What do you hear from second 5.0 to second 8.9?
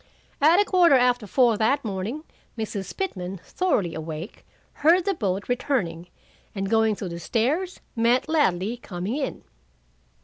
the boat returning, and going to the stairs, met Ladley